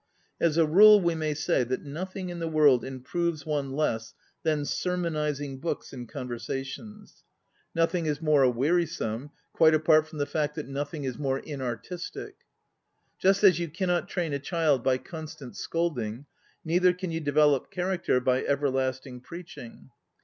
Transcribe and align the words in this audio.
As 0.39 0.57
a 0.57 0.65
rule 0.65 0.99
we 0.99 1.13
may 1.13 1.35
say 1.35 1.63
that 1.63 1.83
nothing 1.83 2.29
in 2.29 2.39
the 2.39 2.47
world 2.47 2.83
improves 2.83 3.45
one 3.45 3.73
less 3.73 4.15
than 4.41 4.65
sermonizing 4.65 5.59
books 5.59 5.93
and 5.93 6.09
con 6.09 6.27
versations; 6.27 7.21
nothing 7.75 8.07
is 8.07 8.19
more 8.19 8.41
weari 8.45 8.47
16 8.47 8.61
ON 8.65 8.73
READING 8.73 8.87
some, 9.27 9.31
quite 9.53 9.75
apart 9.75 10.07
from 10.07 10.17
the 10.17 10.25
fact 10.25 10.55
that 10.55 10.67
nothing 10.67 11.03
is 11.03 11.19
more 11.19 11.37
inartistic. 11.41 12.33
Just 13.19 13.43
as 13.43 13.59
you 13.59 13.69
cannot 13.69 14.09
train 14.09 14.33
a 14.33 14.39
child 14.39 14.83
by 14.83 14.97
constant 14.97 15.55
scolding, 15.55 16.25
neither 16.65 16.93
can 16.93 17.11
you 17.11 17.19
develop 17.19 17.69
character 17.69 18.19
by 18.19 18.43
everlasting 18.43 19.21
preaching. 19.21 19.91